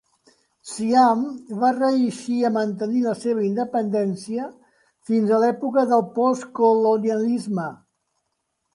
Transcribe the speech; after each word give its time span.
Siam 0.69 1.19
va 1.63 1.69
reeixir 1.75 2.39
a 2.47 2.51
mantenir 2.57 3.03
la 3.09 3.15
seva 3.25 3.45
independència 3.51 4.49
fins 5.11 5.37
a 5.39 5.45
l'època 5.45 5.89
del 5.95 6.07
postcolonialisme. 6.21 7.73